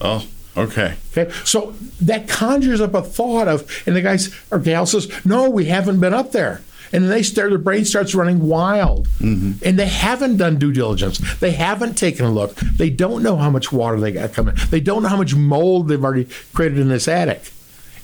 Oh, 0.00 0.26
okay. 0.56 0.96
Okay, 1.16 1.32
so 1.44 1.74
that 2.00 2.28
conjures 2.28 2.80
up 2.80 2.94
a 2.94 3.02
thought 3.02 3.48
of, 3.48 3.82
and 3.86 3.96
the 3.96 4.02
guy 4.02 4.18
or 4.50 4.58
gal 4.58 4.86
says, 4.86 5.10
"No, 5.24 5.50
we 5.50 5.64
haven't 5.66 5.98
been 6.00 6.14
up 6.14 6.32
there." 6.32 6.62
And 6.92 7.04
then 7.04 7.10
they 7.10 7.22
start, 7.22 7.50
their 7.50 7.58
brain 7.58 7.84
starts 7.84 8.14
running 8.14 8.46
wild, 8.46 9.08
mm-hmm. 9.18 9.64
and 9.64 9.78
they 9.78 9.86
haven't 9.86 10.38
done 10.38 10.58
due 10.58 10.72
diligence. 10.72 11.18
They 11.38 11.52
haven't 11.52 11.94
taken 11.94 12.24
a 12.24 12.30
look. 12.30 12.54
They 12.56 12.90
don't 12.90 13.22
know 13.22 13.36
how 13.36 13.50
much 13.50 13.72
water 13.72 14.00
they 14.00 14.12
got 14.12 14.32
coming. 14.32 14.56
They 14.70 14.80
don't 14.80 15.02
know 15.02 15.08
how 15.08 15.16
much 15.16 15.34
mold 15.34 15.88
they've 15.88 16.02
already 16.02 16.28
created 16.52 16.78
in 16.78 16.88
this 16.88 17.08
attic, 17.08 17.52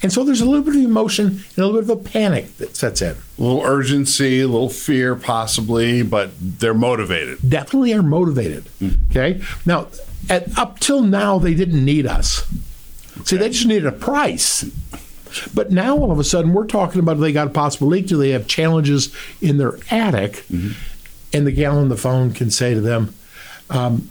and 0.05 0.13
so 0.13 0.23
there's 0.23 0.43
a 0.43 0.45
little 0.45 0.63
bit 0.63 0.77
of 0.77 0.83
emotion 0.83 1.27
and 1.27 1.59
a 1.59 1.67
little 1.67 1.81
bit 1.81 1.91
of 1.91 1.99
a 1.99 2.11
panic 2.11 2.59
that 2.59 2.77
sets 2.77 3.01
in. 3.01 3.17
A 3.39 3.43
little 3.43 3.63
urgency, 3.63 4.43
a 4.43 4.47
little 4.47 4.69
fear, 4.69 5.17
possibly, 5.17 6.03
but 6.03 6.31
they're 6.39 6.75
motivated. 6.75 7.39
definitely 7.49 7.95
are 7.95 8.03
motivated. 8.03 8.65
Mm-hmm. 8.83 9.11
Okay. 9.11 9.41
Now, 9.65 9.89
at, 10.29 10.59
up 10.59 10.79
till 10.81 11.03
now, 11.03 11.39
they 11.39 11.55
didn't 11.55 11.83
need 11.83 12.07
us. 12.07 12.47
See, 13.25 13.39
they 13.39 13.49
just 13.49 13.67
needed 13.67 13.87
a 13.87 13.93
price. 13.93 14.65
But 15.55 15.71
now, 15.71 15.97
all 15.97 16.11
of 16.11 16.19
a 16.19 16.25
sudden, 16.25 16.53
we're 16.53 16.67
talking 16.67 17.01
about 17.01 17.15
they 17.15 17.33
got 17.33 17.47
a 17.47 17.51
possible 17.51 17.89
leak. 17.89 18.07
Do 18.07 18.17
they 18.17 18.31
have 18.31 18.47
challenges 18.47 19.15
in 19.41 19.59
their 19.59 19.79
attic? 19.91 20.45
Mm-hmm. 20.51 20.73
And 21.33 21.47
the 21.47 21.53
gal 21.53 21.79
on 21.79 21.89
the 21.89 21.97
phone 21.97 22.33
can 22.33 22.51
say 22.51 22.75
to 22.75 22.81
them, 22.81 23.15
um, 23.71 24.09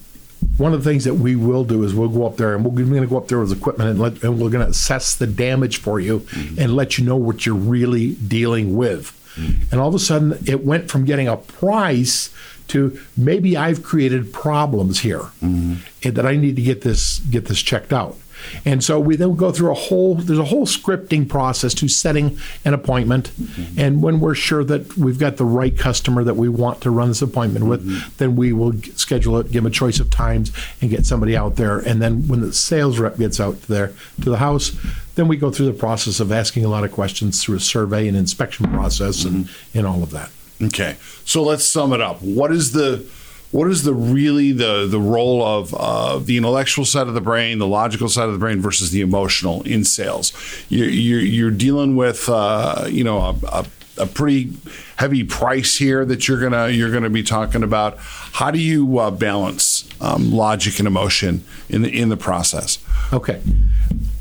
one 0.57 0.73
of 0.73 0.83
the 0.83 0.89
things 0.89 1.05
that 1.05 1.15
we 1.15 1.35
will 1.35 1.63
do 1.63 1.83
is 1.83 1.93
we'll 1.93 2.09
go 2.09 2.25
up 2.25 2.37
there 2.37 2.53
and 2.53 2.65
we're 2.65 2.83
going 2.83 3.01
to 3.01 3.07
go 3.07 3.17
up 3.17 3.27
there 3.27 3.39
with 3.39 3.51
equipment 3.51 3.89
and, 3.89 3.99
let, 3.99 4.23
and 4.23 4.39
we're 4.39 4.49
going 4.49 4.65
to 4.65 4.71
assess 4.71 5.15
the 5.15 5.27
damage 5.27 5.77
for 5.77 5.99
you 5.99 6.19
mm-hmm. 6.19 6.59
and 6.59 6.75
let 6.75 6.97
you 6.97 7.05
know 7.05 7.15
what 7.15 7.45
you're 7.45 7.55
really 7.55 8.15
dealing 8.15 8.75
with. 8.75 9.17
Mm-hmm. 9.35 9.71
And 9.71 9.81
all 9.81 9.87
of 9.87 9.95
a 9.95 9.99
sudden, 9.99 10.37
it 10.45 10.65
went 10.65 10.91
from 10.91 11.05
getting 11.05 11.27
a 11.27 11.37
price 11.37 12.33
to 12.69 12.99
maybe 13.17 13.57
I've 13.57 13.83
created 13.83 14.31
problems 14.31 15.01
here 15.01 15.31
and 15.41 16.15
that 16.15 16.25
I 16.25 16.35
need 16.35 16.55
to 16.55 16.61
get 16.61 16.81
this 16.81 17.19
get 17.19 17.45
this 17.45 17.61
checked 17.61 17.91
out. 17.91 18.17
And 18.65 18.83
so 18.83 19.00
we 19.00 19.15
then 19.15 19.35
go 19.35 19.51
through 19.51 19.71
a 19.71 19.75
whole 19.75 20.15
there's 20.15 20.39
a 20.39 20.45
whole 20.45 20.65
scripting 20.65 21.27
process 21.27 21.73
to 21.75 21.88
setting 21.88 22.38
an 22.65 22.73
appointment. 22.73 23.31
Mm-hmm. 23.31 23.79
And 23.79 24.01
when 24.01 24.19
we're 24.19 24.35
sure 24.35 24.63
that 24.63 24.97
we've 24.97 25.19
got 25.19 25.38
the 25.38 25.45
right 25.45 25.77
customer 25.77 26.23
that 26.23 26.35
we 26.35 26.50
want 26.50 26.81
to 26.81 26.91
run 26.91 27.09
this 27.09 27.21
appointment 27.21 27.65
with, 27.65 27.88
mm-hmm. 27.88 28.09
then 28.17 28.35
we 28.35 28.53
will 28.53 28.73
schedule 28.95 29.38
it, 29.38 29.51
give 29.51 29.63
them 29.63 29.67
a 29.67 29.69
choice 29.71 30.00
of 30.00 30.09
times, 30.09 30.51
and 30.81 30.89
get 30.89 31.05
somebody 31.05 31.35
out 31.35 31.55
there. 31.55 31.79
And 31.79 32.01
then 32.01 32.27
when 32.27 32.41
the 32.41 32.53
sales 32.53 33.00
rep 33.00 33.17
gets 33.17 33.39
out 33.39 33.62
there 33.63 33.93
to 34.21 34.29
the 34.29 34.38
house, 34.38 34.75
then 35.15 35.27
we 35.27 35.38
go 35.38 35.51
through 35.51 35.67
the 35.67 35.73
process 35.73 36.19
of 36.19 36.31
asking 36.31 36.65
a 36.65 36.69
lot 36.69 36.83
of 36.83 36.91
questions 36.91 37.43
through 37.43 37.57
a 37.57 37.59
survey 37.59 38.07
and 38.07 38.17
inspection 38.17 38.67
process 38.69 39.25
and, 39.25 39.45
mm-hmm. 39.45 39.77
and 39.77 39.88
all 39.88 40.03
of 40.03 40.12
that. 40.12 40.31
Okay, 40.62 40.95
so 41.25 41.43
let's 41.43 41.65
sum 41.65 41.93
it 41.93 42.01
up. 42.01 42.21
What 42.21 42.51
is 42.51 42.71
the 42.71 43.05
what 43.53 43.69
is 43.69 43.83
the 43.83 43.93
really 43.93 44.51
the 44.51 44.88
the 44.88 45.00
role 45.00 45.43
of 45.43 45.74
uh, 45.75 46.17
the 46.17 46.38
intellectual 46.38 46.86
side 46.86 47.07
of 47.07 47.13
the 47.13 47.22
brain, 47.22 47.60
the 47.60 47.67
logical 47.67 48.10
side 48.10 48.25
of 48.25 48.33
the 48.33 48.39
brain 48.39 48.60
versus 48.60 48.89
the 48.89 49.01
emotional 49.01 49.62
in 49.62 49.83
sales? 49.83 50.33
You're 50.69 50.89
you're, 50.89 51.19
you're 51.19 51.51
dealing 51.51 51.95
with 51.95 52.27
uh, 52.27 52.88
you 52.89 53.03
know 53.03 53.19
a, 53.19 53.36
a, 53.48 53.65
a 54.00 54.05
pretty 54.07 54.53
heavy 54.98 55.24
price 55.24 55.77
here 55.77 56.03
that 56.03 56.27
you're 56.27 56.41
gonna 56.41 56.69
you're 56.69 56.91
gonna 56.91 57.12
be 57.12 57.22
talking 57.22 57.62
about. 57.62 57.98
How 58.00 58.50
do 58.50 58.57
you 58.57 58.98
uh, 58.98 59.12
balance 59.12 59.88
um, 60.01 60.31
logic 60.31 60.79
and 60.79 60.88
emotion 60.88 61.43
in 61.69 61.83
the 61.83 61.89
in 61.89 62.10
the 62.10 62.17
process? 62.17 62.79
Okay. 63.13 63.39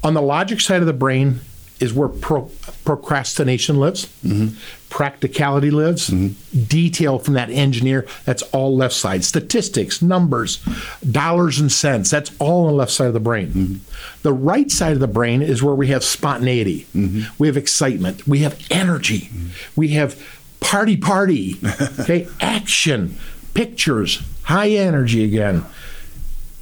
On 0.05 0.13
the 0.13 0.23
logic 0.23 0.61
side 0.61 0.81
of 0.81 0.87
the 0.87 0.93
brain 0.93 1.41
is 1.81 1.95
where 1.95 2.09
pro- 2.09 2.51
procrastination 2.85 3.77
lives, 3.77 4.13
practicality 4.93 5.71
lives, 5.71 6.11
mm-hmm. 6.11 6.65
detail 6.65 7.19
from 7.19 7.33
that 7.33 7.49
engineer, 7.49 8.07
that's 8.27 8.43
all 8.53 8.77
left 8.77 8.93
side. 8.93 9.25
Statistics, 9.25 10.03
numbers, 10.03 10.59
dollars 11.11 11.59
and 11.59 11.73
cents, 11.73 12.11
that's 12.11 12.31
all 12.39 12.67
on 12.67 12.73
the 12.73 12.77
left 12.77 12.93
side 12.93 13.07
of 13.07 13.15
the 13.15 13.19
brain. 13.21 13.49
Mm-hmm. 13.49 14.21
The 14.21 14.35
right 14.35 14.71
side 14.71 14.93
of 14.93 15.01
the 15.01 15.09
brain 15.09 15.41
is 15.41 15.63
where 15.63 15.75
we 15.75 15.87
have 15.89 16.05
spontaneity, 16.05 16.87
mm-hmm. 16.95 17.23
we 17.39 17.49
have 17.49 17.57
excitement, 17.57 18.29
we 18.29 18.41
have 18.41 18.61
energy, 18.71 19.31
we 19.75 19.89
have 19.89 20.23
party, 20.61 20.99
party, 20.99 21.57
okay, 22.01 22.29
action, 22.43 23.17
pictures, 23.55 24.23
high 24.43 24.69
energy 24.69 25.25
again. 25.25 25.65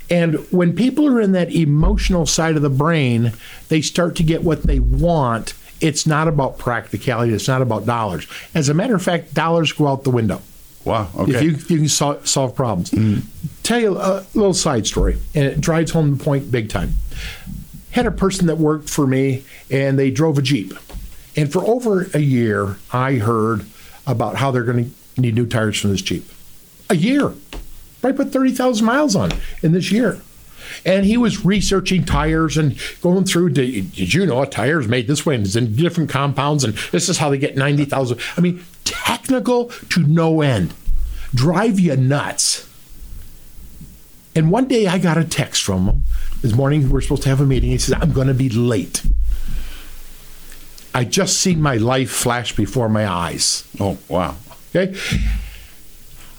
And 0.09 0.37
when 0.53 0.75
people 0.75 1.09
are 1.09 1.21
in 1.21 1.33
that 1.33 1.53
emotional 1.53 2.27
side 2.27 2.55
of 2.55 2.63
the 2.63 2.71
brain, 2.71 3.33
they 3.69 3.81
start 3.81 4.15
to 4.17 4.23
get 4.23 4.45
what 4.45 4.63
they 4.63 4.79
want. 4.79 5.55
It's 5.81 6.07
not 6.07 6.29
about 6.29 6.59
practicality. 6.59 7.33
It's 7.33 7.49
not 7.49 7.63
about 7.63 7.87
dollars. 7.87 8.27
As 8.55 8.69
a 8.69 8.75
matter 8.75 8.95
of 8.95 9.03
fact, 9.03 9.35
dollars 9.35 9.73
go 9.73 9.87
out 9.87 10.05
the 10.05 10.11
window 10.11 10.43
Wow. 10.85 11.09
Okay. 11.17 11.33
if 11.35 11.43
you, 11.43 11.51
if 11.53 11.71
you 11.71 11.79
can 11.79 11.89
sol- 11.89 12.21
solve 12.25 12.55
problems. 12.55 12.91
Mm. 12.91 13.23
Tell 13.63 13.79
you 13.81 13.99
a 13.99 14.25
little 14.35 14.55
side 14.55 14.87
story, 14.87 15.19
and 15.35 15.45
it 15.45 15.61
drives 15.61 15.91
home 15.91 16.17
the 16.17 16.25
point 16.25 16.51
big 16.51 16.69
time. 16.71 16.95
Had 17.91 18.07
a 18.07 18.11
person 18.11 18.47
that 18.47 18.57
worked 18.57 18.89
for 18.89 19.07
me, 19.07 19.45
and 19.71 19.99
they 19.99 20.11
drove 20.11 20.39
a 20.39 20.43
Jeep. 20.43 20.73
And 21.37 21.53
for 21.53 21.65
over 21.65 22.09
a 22.15 22.21
year, 22.21 22.79
I 22.93 23.15
heard 23.15 23.67
about 24.07 24.37
how 24.37 24.51
they're 24.51 24.65
going 24.65 24.91
to 24.91 25.21
need 25.21 25.35
new 25.35 25.47
tires 25.47 25.79
for 25.79 25.89
this 25.89 26.03
Jeep. 26.03 26.27
A 26.89 26.97
year. 26.97 27.33
Right, 28.03 28.17
put 28.17 28.33
30,000 28.33 28.85
miles 28.85 29.15
on 29.15 29.31
in 29.63 29.73
this 29.73 29.93
year. 29.93 30.21
And 30.85 31.05
he 31.05 31.17
was 31.17 31.45
researching 31.45 32.05
tires 32.05 32.57
and 32.57 32.79
going 33.01 33.25
through. 33.25 33.51
Did, 33.51 33.93
did 33.93 34.15
you 34.15 34.27
know 34.27 34.43
a 34.43 34.47
tire 34.47 34.81
is 34.81 34.89
made 34.89 35.07
this 35.07 35.25
way 35.25 35.35
and 35.35 35.45
it's 35.45 35.57
in 35.57 35.75
different 35.77 36.11
compounds 36.11 36.65
and 36.65 36.75
this 36.93 37.09
is 37.09 37.19
how 37.19 37.31
they 37.31 37.39
get 37.39 37.57
90,000? 37.57 38.21
I 38.37 38.41
mean, 38.41 38.65
technical 38.85 39.67
to 39.67 40.01
no 40.01 40.41
end. 40.41 40.75
Drive 41.35 41.79
you 41.79 41.97
nuts. 41.97 42.69
And 44.35 44.51
one 44.51 44.69
day 44.69 44.87
I 44.87 44.99
got 44.99 45.19
a 45.19 45.25
text 45.25 45.63
from 45.63 45.87
him. 45.87 46.05
This 46.41 46.55
morning 46.55 46.83
we 46.83 46.89
we're 46.89 47.01
supposed 47.01 47.23
to 47.25 47.29
have 47.29 47.41
a 47.41 47.47
meeting. 47.47 47.71
He 47.71 47.79
says, 47.79 47.99
I'm 48.01 48.13
going 48.13 48.29
to 48.29 48.35
be 48.35 48.49
late. 48.49 49.03
I 50.95 51.05
just 51.05 51.39
seen 51.41 51.61
my 51.63 51.77
life 51.77 52.11
flash 52.11 52.55
before 52.55 52.89
my 52.89 53.07
eyes. 53.07 53.65
oh 53.79 53.99
wow. 54.09 54.37
Okay. 54.75 54.97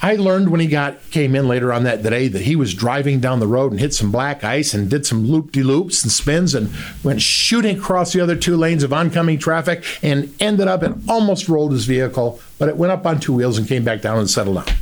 I 0.04 0.16
learned 0.16 0.50
when 0.50 0.60
he 0.60 0.68
got 0.68 1.12
came 1.12 1.36
in 1.36 1.48
later 1.48 1.72
on 1.72 1.84
that 1.84 2.02
day 2.02 2.28
that 2.28 2.42
he 2.42 2.56
was 2.56 2.74
driving 2.74 3.20
down 3.20 3.40
the 3.40 3.48
road 3.48 3.72
and 3.72 3.80
hit 3.80 3.94
some 3.94 4.12
black 4.12 4.44
ice 4.44 4.74
and 4.74 4.90
did 4.90 5.06
some 5.06 5.28
loop 5.28 5.52
de 5.52 5.62
loops 5.62 6.02
and 6.02 6.12
spins 6.12 6.56
and 6.56 6.72
went 7.04 7.22
shooting 7.22 7.78
across 7.78 8.12
the 8.12 8.20
other 8.20 8.36
two 8.36 8.58
lanes 8.58 8.82
of 8.82 8.92
oncoming 8.92 9.38
traffic 9.38 9.86
and 10.02 10.34
ended 10.40 10.68
up 10.68 10.82
and 10.82 11.08
almost 11.08 11.48
rolled 11.48 11.72
his 11.72 11.86
vehicle, 11.86 12.40
but 12.58 12.68
it 12.68 12.78
went 12.78 12.92
up 12.92 13.06
on 13.06 13.20
two 13.20 13.34
wheels 13.34 13.60
and 13.60 13.68
came 13.68 13.84
back 13.84 14.02
down 14.02 14.18
and 14.18 14.30
settled 14.30 14.66
down. 14.66 14.76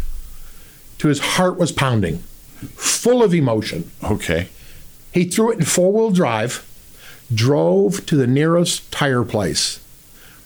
To 0.99 1.09
his 1.09 1.19
heart 1.19 1.57
was 1.57 1.73
pounding, 1.73 2.19
full 2.75 3.21
of 3.21 3.33
emotion. 3.33 3.91
Okay. 4.01 4.47
He 5.13 5.25
threw 5.25 5.51
it 5.51 5.59
in 5.59 5.65
four 5.65 5.91
wheel 5.91 6.11
drive, 6.11 6.65
drove 7.33 8.05
to 8.05 8.15
the 8.15 8.27
nearest 8.27 8.89
tire 8.89 9.25
place, 9.25 9.81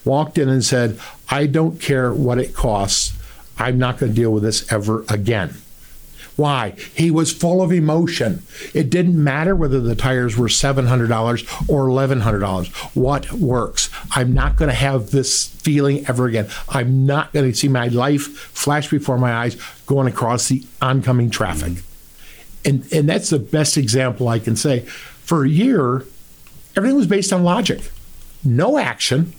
walked 0.03 0.39
in 0.39 0.49
and 0.49 0.65
said, 0.65 0.99
I 1.29 1.45
don't 1.45 1.79
care 1.79 2.11
what 2.11 2.39
it 2.39 2.55
costs. 2.55 3.13
I'm 3.57 3.77
not 3.77 3.97
going 3.97 4.11
to 4.11 4.15
deal 4.15 4.31
with 4.31 4.43
this 4.43 4.71
ever 4.71 5.05
again. 5.09 5.55
Why? 6.35 6.71
He 6.95 7.11
was 7.11 7.31
full 7.31 7.61
of 7.61 7.71
emotion. 7.71 8.41
It 8.73 8.89
didn't 8.89 9.21
matter 9.21 9.55
whether 9.55 9.79
the 9.79 9.95
tires 9.95 10.35
were 10.35 10.47
$700 10.47 11.69
or 11.69 11.87
$1,100. 11.87 12.73
What 12.95 13.31
works? 13.33 13.89
I'm 14.11 14.33
not 14.33 14.55
going 14.55 14.69
to 14.69 14.75
have 14.75 15.11
this 15.11 15.47
feeling 15.47 16.07
ever 16.07 16.25
again. 16.25 16.47
I'm 16.69 17.05
not 17.05 17.33
going 17.33 17.51
to 17.51 17.55
see 17.55 17.67
my 17.67 17.87
life 17.87 18.27
flash 18.27 18.89
before 18.89 19.19
my 19.19 19.31
eyes 19.31 19.57
going 19.85 20.07
across 20.07 20.47
the 20.47 20.65
oncoming 20.81 21.29
traffic. 21.29 21.83
And, 22.65 22.91
and 22.91 23.07
that's 23.07 23.29
the 23.29 23.39
best 23.39 23.77
example 23.77 24.27
I 24.27 24.39
can 24.39 24.55
say. 24.55 24.79
For 24.79 25.45
a 25.45 25.49
year, 25.49 26.05
everything 26.75 26.95
was 26.95 27.07
based 27.07 27.31
on 27.31 27.43
logic, 27.43 27.91
no 28.43 28.79
action 28.79 29.33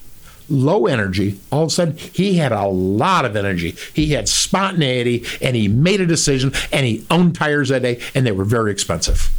low 0.49 0.87
energy. 0.87 1.41
All 1.51 1.65
of 1.65 1.69
a 1.69 1.71
sudden, 1.71 1.97
he 1.97 2.37
had 2.37 2.53
a 2.53 2.67
lot 2.67 3.25
of 3.25 3.37
energy. 3.37 3.77
He 3.93 4.13
had 4.13 4.29
spontaneity, 4.29 5.25
and 5.41 5.57
he 5.57 5.69
made 5.69 6.01
a 6.01 6.07
decision, 6.07 6.53
and 6.73 6.87
he 6.87 7.07
owned 7.11 7.35
tires 7.35 7.69
that 7.71 7.83
day, 7.83 8.01
and 8.15 8.27
they 8.27 8.33
were 8.33 8.45
very 8.45 8.71
expensive. 8.71 9.31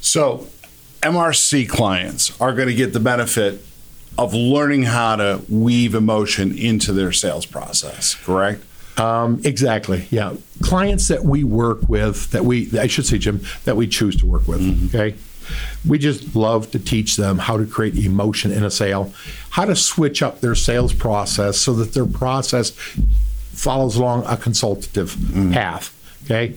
So, 0.00 0.48
MRC 1.02 1.68
clients 1.68 2.40
are 2.40 2.52
going 2.54 2.68
to 2.68 2.74
get 2.74 2.92
the 2.92 3.00
benefit 3.00 3.64
of 4.18 4.34
learning 4.34 4.84
how 4.84 5.16
to 5.16 5.42
weave 5.48 5.94
emotion 5.94 6.56
into 6.56 6.92
their 6.92 7.12
sales 7.12 7.46
process, 7.46 8.14
correct? 8.14 8.62
Um, 8.98 9.40
exactly. 9.44 10.06
Yeah. 10.10 10.34
Clients 10.60 11.08
that 11.08 11.24
we 11.24 11.44
work 11.44 11.88
with, 11.88 12.30
that 12.32 12.44
we, 12.44 12.78
I 12.78 12.86
should 12.88 13.06
say, 13.06 13.18
Jim, 13.18 13.40
that 13.64 13.76
we 13.76 13.86
choose 13.88 14.16
to 14.16 14.26
work 14.26 14.46
with. 14.46 14.60
Mm-hmm. 14.60 14.96
Okay. 14.96 15.16
We 15.86 15.98
just 15.98 16.34
love 16.34 16.70
to 16.72 16.78
teach 16.78 17.16
them 17.16 17.38
how 17.38 17.56
to 17.56 17.66
create 17.66 17.96
emotion 17.96 18.52
in 18.52 18.64
a 18.64 18.70
sale, 18.70 19.12
how 19.50 19.64
to 19.64 19.76
switch 19.76 20.22
up 20.22 20.40
their 20.40 20.54
sales 20.54 20.92
process 20.92 21.58
so 21.58 21.72
that 21.74 21.94
their 21.94 22.06
process 22.06 22.70
follows 22.70 23.96
along 23.96 24.24
a 24.26 24.36
consultative 24.36 25.12
mm. 25.12 25.52
path. 25.52 25.94
Okay. 26.24 26.54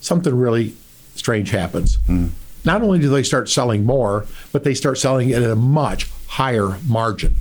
Something 0.00 0.34
really 0.34 0.74
strange 1.14 1.50
happens. 1.50 1.96
Mm. 2.08 2.30
Not 2.64 2.82
only 2.82 2.98
do 2.98 3.08
they 3.08 3.22
start 3.22 3.48
selling 3.48 3.84
more, 3.84 4.26
but 4.52 4.64
they 4.64 4.74
start 4.74 4.98
selling 4.98 5.30
it 5.30 5.42
at 5.42 5.50
a 5.50 5.56
much 5.56 6.10
higher 6.26 6.78
margin 6.86 7.36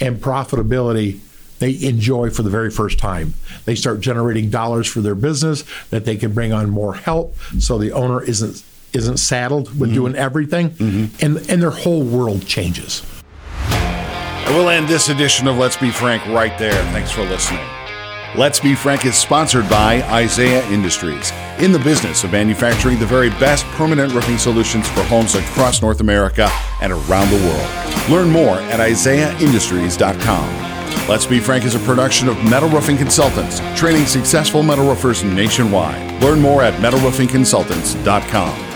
and 0.00 0.18
profitability 0.18 1.20
they 1.62 1.80
enjoy 1.86 2.28
for 2.28 2.42
the 2.42 2.50
very 2.50 2.72
first 2.72 2.98
time. 2.98 3.34
They 3.66 3.76
start 3.76 4.00
generating 4.00 4.50
dollars 4.50 4.88
for 4.88 5.00
their 5.00 5.14
business 5.14 5.62
that 5.90 6.04
they 6.04 6.16
can 6.16 6.32
bring 6.32 6.52
on 6.52 6.70
more 6.70 6.94
help 6.94 7.36
so 7.60 7.78
the 7.78 7.92
owner 7.92 8.20
isn't 8.20 8.64
isn't 8.92 9.18
saddled 9.18 9.68
with 9.78 9.90
mm-hmm. 9.90 9.94
doing 9.94 10.14
everything, 10.14 10.70
mm-hmm. 10.70 11.24
and 11.24 11.50
and 11.50 11.62
their 11.62 11.70
whole 11.70 12.02
world 12.02 12.46
changes. 12.46 13.02
we'll 14.48 14.68
end 14.68 14.88
this 14.88 15.08
edition 15.08 15.48
of 15.48 15.56
Let's 15.56 15.76
Be 15.76 15.90
Frank 15.90 16.26
right 16.26 16.56
there. 16.58 16.82
Thanks 16.92 17.10
for 17.10 17.22
listening. 17.22 17.66
Let's 18.34 18.60
Be 18.60 18.74
Frank 18.74 19.04
is 19.04 19.14
sponsored 19.14 19.68
by 19.68 20.02
Isaiah 20.04 20.66
Industries, 20.70 21.30
in 21.58 21.70
the 21.70 21.78
business 21.78 22.24
of 22.24 22.32
manufacturing 22.32 22.98
the 22.98 23.04
very 23.04 23.28
best 23.28 23.66
permanent 23.76 24.14
roofing 24.14 24.38
solutions 24.38 24.88
for 24.88 25.02
homes 25.02 25.34
across 25.34 25.82
North 25.82 26.00
America 26.00 26.48
and 26.80 26.94
around 26.94 27.28
the 27.28 27.36
world. 27.46 27.68
Learn 28.10 28.30
more 28.30 28.56
at 28.70 28.80
isaiahindustries.com. 28.80 30.72
Let's 31.08 31.26
Be 31.26 31.40
Frank 31.40 31.64
is 31.66 31.74
a 31.74 31.80
production 31.80 32.28
of 32.28 32.42
Metal 32.44 32.70
Roofing 32.70 32.96
Consultants, 32.96 33.60
training 33.78 34.06
successful 34.06 34.62
metal 34.62 34.86
roofers 34.86 35.22
nationwide. 35.24 36.22
Learn 36.22 36.40
more 36.40 36.62
at 36.62 36.72
metalroofingconsultants.com. 36.80 38.71